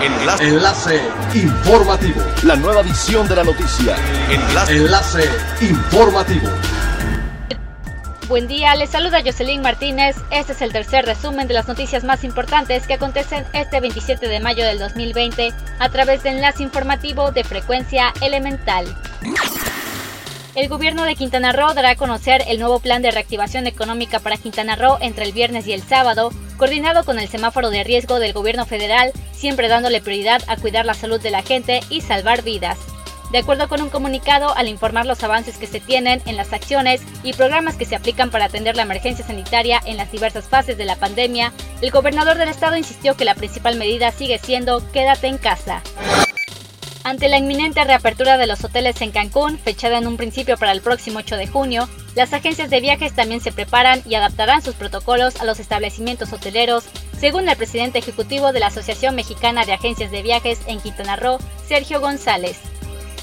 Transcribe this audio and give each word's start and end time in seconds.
Enlace. 0.00 0.44
Enlace 0.44 1.00
informativo. 1.34 2.22
La 2.44 2.54
nueva 2.54 2.82
edición 2.82 3.26
de 3.26 3.34
la 3.34 3.42
noticia. 3.42 3.96
Enlace. 4.30 4.76
Enlace 4.76 5.24
informativo. 5.60 6.48
Buen 8.28 8.46
día, 8.46 8.76
les 8.76 8.90
saluda 8.90 9.22
Jocelyn 9.24 9.60
Martínez. 9.60 10.14
Este 10.30 10.52
es 10.52 10.62
el 10.62 10.72
tercer 10.72 11.04
resumen 11.04 11.48
de 11.48 11.54
las 11.54 11.66
noticias 11.66 12.04
más 12.04 12.22
importantes 12.22 12.86
que 12.86 12.94
acontecen 12.94 13.44
este 13.54 13.80
27 13.80 14.28
de 14.28 14.38
mayo 14.38 14.64
del 14.64 14.78
2020 14.78 15.52
a 15.80 15.88
través 15.88 16.22
de 16.22 16.30
enlace 16.30 16.62
informativo 16.62 17.32
de 17.32 17.42
frecuencia 17.42 18.12
elemental. 18.20 18.84
El 20.58 20.66
gobierno 20.68 21.04
de 21.04 21.14
Quintana 21.14 21.52
Roo 21.52 21.72
dará 21.72 21.90
a 21.90 21.94
conocer 21.94 22.42
el 22.48 22.58
nuevo 22.58 22.80
plan 22.80 23.00
de 23.00 23.12
reactivación 23.12 23.68
económica 23.68 24.18
para 24.18 24.36
Quintana 24.36 24.74
Roo 24.74 24.98
entre 25.00 25.24
el 25.24 25.30
viernes 25.30 25.68
y 25.68 25.72
el 25.72 25.84
sábado, 25.84 26.32
coordinado 26.56 27.04
con 27.04 27.20
el 27.20 27.28
semáforo 27.28 27.70
de 27.70 27.84
riesgo 27.84 28.18
del 28.18 28.32
gobierno 28.32 28.66
federal, 28.66 29.12
siempre 29.30 29.68
dándole 29.68 30.00
prioridad 30.00 30.42
a 30.48 30.56
cuidar 30.56 30.84
la 30.84 30.94
salud 30.94 31.20
de 31.20 31.30
la 31.30 31.42
gente 31.42 31.78
y 31.90 32.00
salvar 32.00 32.42
vidas. 32.42 32.76
De 33.30 33.38
acuerdo 33.38 33.68
con 33.68 33.82
un 33.82 33.88
comunicado, 33.88 34.52
al 34.56 34.66
informar 34.66 35.06
los 35.06 35.22
avances 35.22 35.58
que 35.58 35.68
se 35.68 35.78
tienen 35.78 36.22
en 36.26 36.36
las 36.36 36.52
acciones 36.52 37.02
y 37.22 37.34
programas 37.34 37.76
que 37.76 37.84
se 37.84 37.94
aplican 37.94 38.32
para 38.32 38.46
atender 38.46 38.74
la 38.74 38.82
emergencia 38.82 39.24
sanitaria 39.24 39.80
en 39.86 39.96
las 39.96 40.10
diversas 40.10 40.46
fases 40.46 40.76
de 40.76 40.86
la 40.86 40.96
pandemia, 40.96 41.52
el 41.82 41.92
gobernador 41.92 42.36
del 42.36 42.48
estado 42.48 42.76
insistió 42.76 43.16
que 43.16 43.24
la 43.24 43.36
principal 43.36 43.76
medida 43.76 44.10
sigue 44.10 44.40
siendo 44.40 44.82
quédate 44.90 45.28
en 45.28 45.38
casa. 45.38 45.84
Ante 47.08 47.30
la 47.30 47.38
inminente 47.38 47.82
reapertura 47.84 48.36
de 48.36 48.46
los 48.46 48.62
hoteles 48.62 49.00
en 49.00 49.12
Cancún, 49.12 49.58
fechada 49.58 49.96
en 49.96 50.06
un 50.06 50.18
principio 50.18 50.58
para 50.58 50.72
el 50.72 50.82
próximo 50.82 51.20
8 51.20 51.38
de 51.38 51.46
junio, 51.46 51.88
las 52.14 52.34
agencias 52.34 52.68
de 52.68 52.82
viajes 52.82 53.14
también 53.14 53.40
se 53.40 53.50
preparan 53.50 54.02
y 54.06 54.14
adaptarán 54.14 54.60
sus 54.60 54.74
protocolos 54.74 55.40
a 55.40 55.46
los 55.46 55.58
establecimientos 55.58 56.34
hoteleros, 56.34 56.84
según 57.18 57.48
el 57.48 57.56
presidente 57.56 57.98
ejecutivo 57.98 58.52
de 58.52 58.60
la 58.60 58.66
Asociación 58.66 59.14
Mexicana 59.14 59.64
de 59.64 59.72
Agencias 59.72 60.10
de 60.10 60.20
Viajes 60.20 60.60
en 60.66 60.80
Quintana 60.80 61.16
Roo, 61.16 61.38
Sergio 61.66 61.98
González 61.98 62.58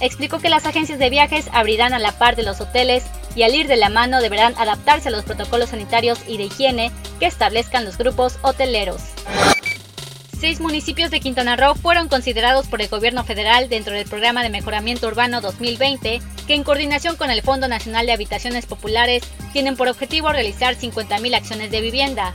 explicó 0.00 0.38
que 0.38 0.48
las 0.48 0.66
agencias 0.66 0.98
de 0.98 1.10
viajes 1.10 1.48
abrirán 1.52 1.92
a 1.94 1.98
la 1.98 2.12
par 2.12 2.36
de 2.36 2.42
los 2.42 2.60
hoteles 2.60 3.04
y 3.36 3.42
al 3.42 3.54
ir 3.54 3.68
de 3.68 3.76
la 3.76 3.90
mano 3.90 4.20
deberán 4.20 4.54
adaptarse 4.58 5.08
a 5.08 5.12
los 5.12 5.24
protocolos 5.24 5.70
sanitarios 5.70 6.18
y 6.26 6.36
de 6.36 6.44
higiene 6.44 6.90
que 7.20 7.26
establezcan 7.26 7.84
los 7.84 7.96
grupos 7.96 8.38
hoteleros. 8.42 9.02
Seis 10.44 10.60
municipios 10.60 11.10
de 11.10 11.20
Quintana 11.20 11.56
Roo 11.56 11.74
fueron 11.74 12.06
considerados 12.10 12.66
por 12.66 12.82
el 12.82 12.88
gobierno 12.88 13.24
federal 13.24 13.70
dentro 13.70 13.94
del 13.94 14.06
Programa 14.06 14.42
de 14.42 14.50
Mejoramiento 14.50 15.06
Urbano 15.06 15.40
2020, 15.40 16.20
que 16.46 16.54
en 16.54 16.64
coordinación 16.64 17.16
con 17.16 17.30
el 17.30 17.40
Fondo 17.40 17.66
Nacional 17.66 18.04
de 18.04 18.12
Habitaciones 18.12 18.66
Populares 18.66 19.22
tienen 19.54 19.74
por 19.74 19.88
objetivo 19.88 20.30
realizar 20.32 20.76
50.000 20.76 21.34
acciones 21.34 21.70
de 21.70 21.80
vivienda. 21.80 22.34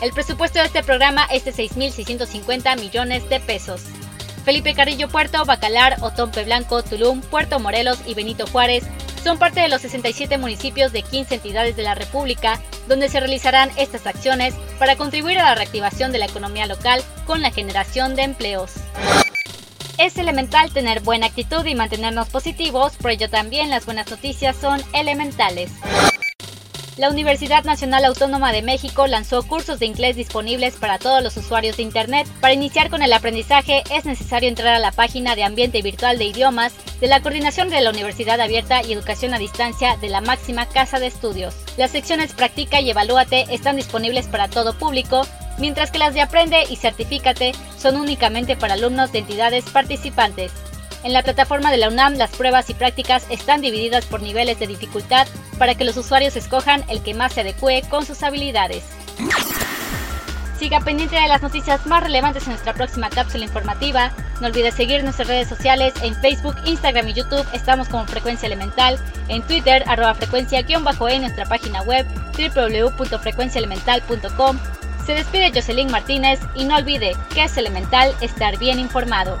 El 0.00 0.14
presupuesto 0.14 0.58
de 0.58 0.64
este 0.64 0.82
programa 0.82 1.26
es 1.30 1.44
de 1.44 1.52
6.650 1.52 2.80
millones 2.80 3.28
de 3.28 3.40
pesos. 3.40 3.82
Felipe 4.46 4.72
Carrillo 4.72 5.10
Puerto, 5.10 5.44
Bacalar, 5.44 5.98
Otompe 6.00 6.44
Blanco, 6.44 6.82
Tulum, 6.82 7.20
Puerto 7.20 7.60
Morelos 7.60 7.98
y 8.06 8.14
Benito 8.14 8.46
Juárez 8.46 8.84
son 9.22 9.38
parte 9.38 9.60
de 9.60 9.68
los 9.68 9.82
67 9.82 10.38
municipios 10.38 10.92
de 10.92 11.02
15 11.02 11.36
entidades 11.36 11.76
de 11.76 11.82
la 11.82 11.94
República 11.94 12.60
donde 12.88 13.08
se 13.08 13.20
realizarán 13.20 13.70
estas 13.76 14.06
acciones 14.06 14.54
para 14.78 14.96
contribuir 14.96 15.38
a 15.38 15.44
la 15.44 15.54
reactivación 15.54 16.12
de 16.12 16.18
la 16.18 16.26
economía 16.26 16.66
local 16.66 17.02
con 17.26 17.42
la 17.42 17.50
generación 17.50 18.16
de 18.16 18.22
empleos. 18.22 18.72
Es 19.98 20.16
elemental 20.16 20.72
tener 20.72 21.00
buena 21.00 21.26
actitud 21.26 21.64
y 21.66 21.74
mantenernos 21.74 22.28
positivos, 22.28 22.96
por 22.96 23.10
ello 23.10 23.28
también 23.28 23.68
las 23.68 23.84
buenas 23.84 24.10
noticias 24.10 24.56
son 24.56 24.80
elementales 24.94 25.70
la 27.00 27.08
Universidad 27.08 27.64
Nacional 27.64 28.04
Autónoma 28.04 28.52
de 28.52 28.60
México 28.60 29.06
lanzó 29.06 29.42
cursos 29.42 29.78
de 29.78 29.86
inglés 29.86 30.16
disponibles 30.16 30.76
para 30.76 30.98
todos 30.98 31.22
los 31.22 31.34
usuarios 31.38 31.78
de 31.78 31.82
Internet. 31.82 32.28
Para 32.42 32.52
iniciar 32.52 32.90
con 32.90 33.02
el 33.02 33.14
aprendizaje 33.14 33.82
es 33.90 34.04
necesario 34.04 34.50
entrar 34.50 34.74
a 34.74 34.78
la 34.78 34.92
página 34.92 35.34
de 35.34 35.42
Ambiente 35.42 35.80
Virtual 35.80 36.18
de 36.18 36.26
Idiomas 36.26 36.74
de 37.00 37.06
la 37.06 37.22
Coordinación 37.22 37.70
de 37.70 37.80
la 37.80 37.88
Universidad 37.88 38.38
Abierta 38.38 38.82
y 38.82 38.92
Educación 38.92 39.32
a 39.32 39.38
Distancia 39.38 39.96
de 39.96 40.10
la 40.10 40.20
máxima 40.20 40.66
casa 40.66 41.00
de 41.00 41.06
estudios. 41.06 41.54
Las 41.78 41.92
secciones 41.92 42.34
Practica 42.34 42.82
y 42.82 42.90
Evalúate 42.90 43.46
están 43.48 43.76
disponibles 43.76 44.26
para 44.26 44.48
todo 44.48 44.78
público, 44.78 45.26
mientras 45.56 45.90
que 45.90 45.98
las 45.98 46.12
de 46.12 46.20
Aprende 46.20 46.64
y 46.68 46.76
Certifícate 46.76 47.52
son 47.78 47.96
únicamente 47.96 48.56
para 48.56 48.74
alumnos 48.74 49.10
de 49.10 49.20
entidades 49.20 49.64
participantes. 49.70 50.52
En 51.02 51.12
la 51.12 51.22
plataforma 51.22 51.70
de 51.70 51.78
la 51.78 51.88
UNAM 51.88 52.14
las 52.14 52.30
pruebas 52.30 52.68
y 52.68 52.74
prácticas 52.74 53.24
están 53.30 53.60
divididas 53.60 54.04
por 54.04 54.20
niveles 54.20 54.58
de 54.58 54.66
dificultad 54.66 55.26
para 55.58 55.74
que 55.74 55.84
los 55.84 55.96
usuarios 55.96 56.36
escojan 56.36 56.84
el 56.88 57.02
que 57.02 57.14
más 57.14 57.32
se 57.32 57.40
adecue 57.40 57.82
con 57.88 58.04
sus 58.04 58.22
habilidades. 58.22 58.84
Siga 60.58 60.80
pendiente 60.80 61.16
de 61.16 61.26
las 61.26 61.40
noticias 61.40 61.86
más 61.86 62.02
relevantes 62.02 62.42
en 62.42 62.50
nuestra 62.50 62.74
próxima 62.74 63.08
cápsula 63.08 63.46
informativa. 63.46 64.12
No 64.42 64.48
olvide 64.48 64.72
seguir 64.72 65.02
nuestras 65.02 65.28
redes 65.28 65.48
sociales 65.48 65.94
en 66.02 66.14
Facebook, 66.16 66.56
Instagram 66.66 67.08
y 67.08 67.14
YouTube. 67.14 67.46
Estamos 67.54 67.88
como 67.88 68.06
Frecuencia 68.06 68.46
Elemental. 68.46 68.98
En 69.28 69.40
Twitter, 69.40 69.82
arroba 69.86 70.14
frecuencia-e, 70.14 70.78
nuestra 71.18 71.46
página 71.46 71.80
web 71.80 72.06
www.frecuenciaelemental.com. 72.36 74.58
Se 75.06 75.14
despide 75.14 75.50
Jocelyn 75.50 75.90
Martínez 75.90 76.40
y 76.54 76.64
no 76.64 76.76
olvide 76.76 77.16
que 77.32 77.44
es 77.44 77.56
elemental 77.56 78.14
estar 78.20 78.58
bien 78.58 78.78
informado. 78.78 79.40